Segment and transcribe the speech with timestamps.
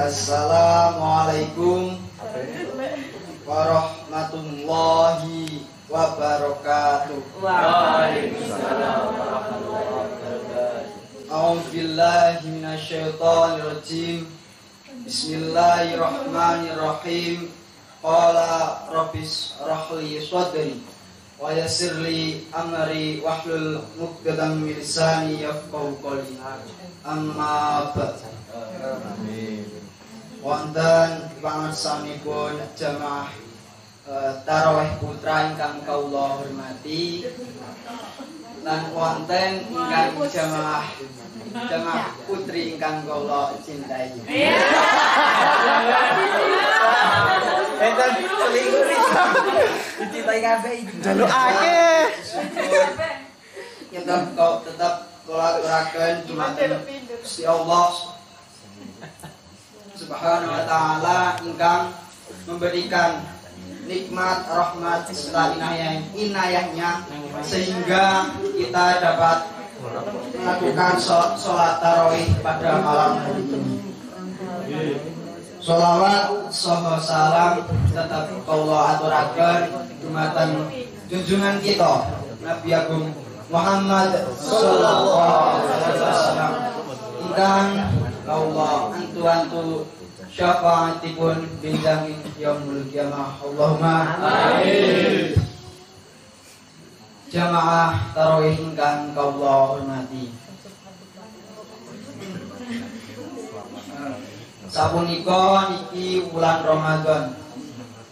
[0.00, 2.00] Assalamualaikum
[3.44, 7.20] warahmatullahi wabarakatuh.
[7.44, 11.28] Waalaikumsalam warahmatullahi wabarakatuh.
[11.28, 14.24] A'udzu billahi minasyaitonir rajim.
[15.04, 17.52] Bismillahirrahmanirrahim.
[18.00, 20.80] Qala rabbis rahli sadri
[21.36, 26.40] wa yassirli amri wahlul 'uqdatam min lisani yafqahu qawli.
[27.04, 28.16] Amma ba'd.
[30.40, 33.28] Wonten pangorsanipun jamaah
[34.08, 37.28] eh, tarawih putra ingkang kawula hormati
[38.64, 40.88] lan wonten ingkang jamaah
[41.68, 44.16] jamaah putri ingkang kawula cintai.
[47.80, 48.84] Enten selingkuh
[50.00, 50.96] dicintai kabeh iki.
[51.04, 51.84] Jalukake.
[53.92, 54.94] Tetap kau tetap
[55.28, 56.80] kula aturaken dumateng
[57.20, 58.16] Gusti Allah
[60.00, 61.92] Subhanahu wa taala ingkang
[62.48, 63.20] memberikan
[63.84, 67.04] nikmat rahmat serta inayah inayahnya
[67.44, 69.44] sehingga kita dapat
[70.40, 73.76] melakukan shol- sholat tarawih pada malam hari ini.
[75.60, 77.60] Sholawat soho salam
[77.92, 79.68] tetap kaulah aturaken
[80.00, 80.64] dumateng
[81.12, 82.08] junjungan kita
[82.40, 83.12] Nabi Agung
[83.52, 86.52] Muhammad sallallahu alaihi wasallam
[87.20, 87.68] ingkang
[89.20, 89.84] kaulah antu-antu
[90.32, 94.16] syafaatipun bindangi yaumul kiamah Allahumma.
[94.16, 95.36] Amin.
[97.28, 100.32] Jamaah tarawih ingkang kaulah hormati.
[104.72, 107.36] Sapunika niki wulan Ramadan.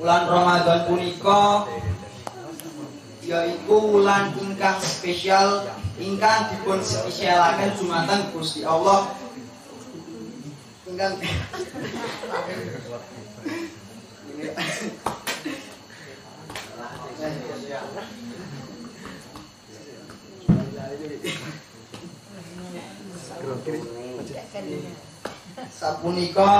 [0.00, 1.68] Wulan Ramadan punika
[3.20, 5.68] yaiku wulan ingkang spesial
[6.00, 9.23] ingkang dipun spesialaken dumateng Gusti Allah
[10.94, 11.18] ingkang
[25.74, 26.50] sapunika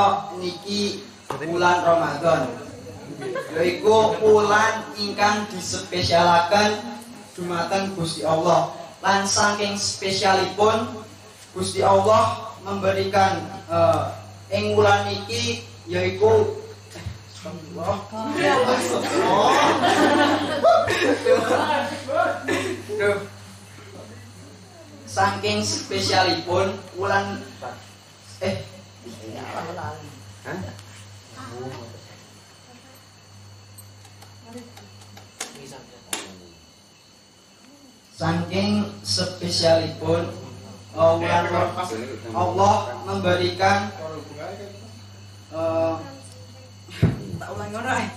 [0.43, 2.51] niki bulan Ramadan.
[3.55, 6.83] Yaiku bulan ingkang dispesialaken
[7.39, 8.75] dumateng Gusti Allah.
[8.99, 11.07] Lan saking spesialipun
[11.55, 16.61] Gusti Allah memberikan eh, ing wulan niki yaiku
[17.45, 18.01] Allah.
[22.97, 23.19] Duh.
[25.05, 27.45] Saking spesialipun wulan
[28.41, 28.65] eh
[38.15, 40.23] Saking spesialipun
[40.95, 41.75] Allah,
[42.31, 43.91] Allah memberikan
[45.55, 45.95] eh,
[47.35, 48.09] tak ulang ngono eh.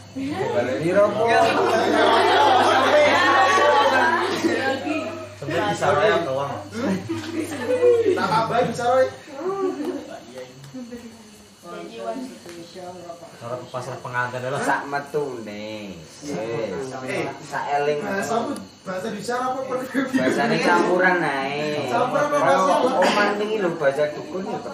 [5.38, 6.53] Sampai bisa raya doang.
[8.17, 9.07] Tak kabar bisa Roy.
[13.38, 15.94] Orang ke pasar pengantin adalah Sak metune.
[17.46, 18.00] Sak eling.
[18.01, 18.23] Nah,
[18.88, 21.91] bahasa bicara apa Bahasane campuran ae.
[21.91, 24.73] Campuran apa, oman iki lho bahasa dukun ya kok.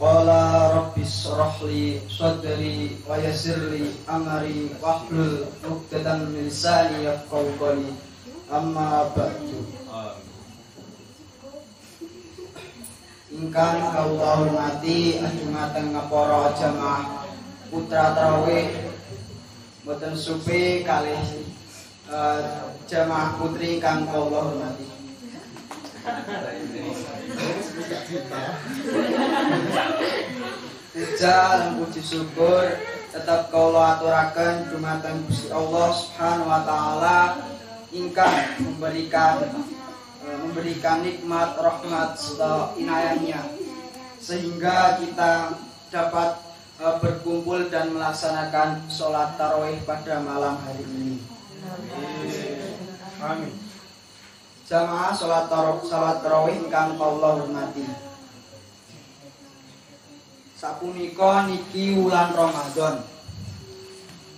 [0.00, 7.92] Qala rabbis shrahli sadri wa yassirli amri wahlul 'uqdatam min lisani yafqahu qawli.
[8.48, 9.60] Amma ba'du.
[13.28, 17.28] Ingkang kawula hormati ajumateng para jamaah
[17.68, 18.72] putra tarawih
[19.84, 21.20] boten supi kalih
[22.08, 22.40] eh,
[22.88, 24.99] jamaah putri ingkang kawula hormati.
[31.20, 32.64] Lan puji syukur
[33.10, 37.18] tetap kawula aturaken dumateng Gusti Allah Subhanahu wa taala
[37.92, 38.32] ingkang
[38.64, 39.44] memberikan
[40.24, 43.44] eh, memberikan nikmat rahmat serta inayahnya
[44.22, 45.58] sehingga kita
[45.92, 46.38] dapat
[46.80, 51.20] eh, berkumpul dan melaksanakan sholat tarawih pada malam hari ini.
[53.20, 53.69] Amin.
[54.70, 57.82] Jamaah sholat tarawih, sholat tarawih ingkang kawula hormati.
[60.54, 63.02] sapunika niki wulan Ramadan.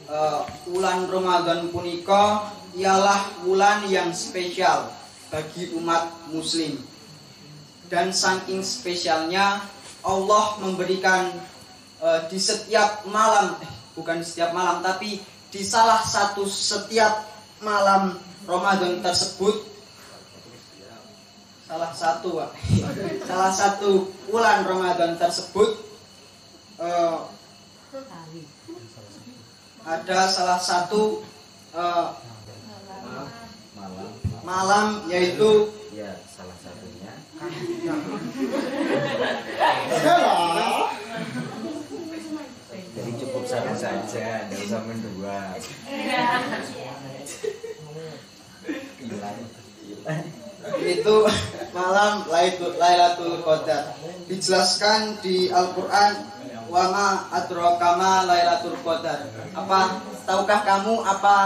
[0.09, 0.41] Eh,
[0.73, 4.89] wulan Ramadan punika ialah wulan yang spesial
[5.29, 6.81] bagi umat muslim.
[7.93, 9.61] Dan saking spesialnya
[10.01, 11.29] Allah memberikan
[12.01, 15.21] eh, di setiap malam eh, bukan di setiap malam tapi
[15.53, 17.29] di salah satu setiap
[17.61, 18.17] malam
[18.49, 19.72] Ramadan tersebut
[21.73, 22.37] salah satu
[23.25, 25.81] salah satu bulan Ramadan tersebut
[26.77, 27.17] eh,
[29.89, 31.25] ada salah satu
[31.73, 32.09] eh,
[33.73, 34.09] malam
[34.45, 37.13] malam yaitu ya salah satunya.
[42.93, 45.57] Jadi cukup satu saja tidak usah mendua.
[50.85, 51.17] Itu
[51.73, 53.97] malam Lailatul Qadar.
[54.29, 56.29] Dijelaskan di Al-Qur'an
[56.73, 59.29] wa ma adraka ma Lailatul Qadar.
[59.57, 61.37] Apa tahukah kamu apa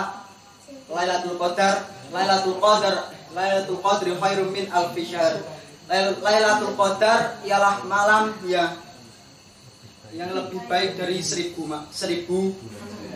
[0.90, 1.86] Lailatul Qadar?
[2.14, 5.42] Lailatul Qadar Lailatul Qadri khairum min alfi syahr.
[5.90, 8.80] Lail- Lailatul Qadar ialah malam yang
[10.16, 12.54] yang lebih baik dari seribu seribu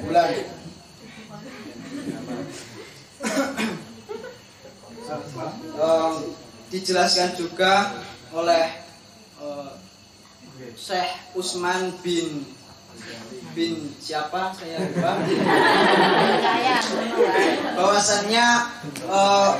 [0.04, 0.28] bulan.
[5.80, 6.14] Em,
[6.70, 7.98] dijelaskan juga
[8.30, 8.66] oleh
[9.42, 9.70] eh,
[10.78, 12.46] Syekh Usman bin
[13.50, 15.18] bin siapa saya lupa
[17.74, 18.46] bahwasannya
[19.10, 19.52] eh,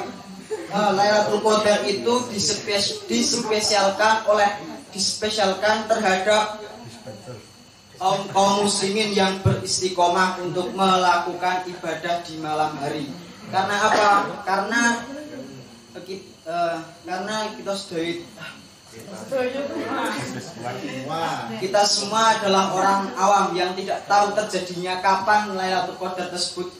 [0.70, 4.50] eh, Lailatul Qadar itu dispes- dispesialkan oleh
[4.94, 6.62] dispesialkan terhadap
[8.00, 13.06] kaum kaum muslimin yang beristiqomah untuk melakukan ibadah di malam hari.
[13.52, 14.08] Karena apa?
[14.42, 14.82] Karena
[16.10, 16.76] eh, ki- eh,
[17.06, 18.02] karena kita sudah
[21.06, 21.46] Wah.
[21.62, 26.74] kita semua adalah orang awam yang tidak tahu terjadinya kapan Lailatul Qadar tersebut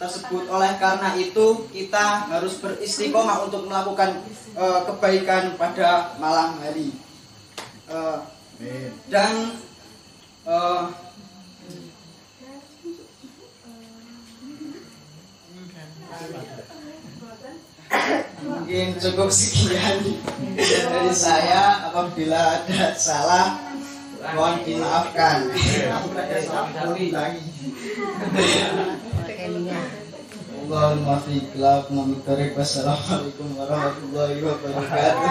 [0.00, 4.24] tersebut oleh karena itu kita harus beristiqomah untuk melakukan
[4.56, 6.96] eh, kebaikan pada malam hari
[7.92, 8.90] Amin.
[9.12, 9.52] dan
[10.48, 10.84] eh,
[18.42, 20.00] mungkin cukup sekian
[20.56, 21.88] dari saya.
[21.90, 23.58] Apabila ada salah
[24.34, 25.50] mohon dimaafkan.
[32.56, 35.26] Wassalamualaikum warahmatullahi wabarakatuh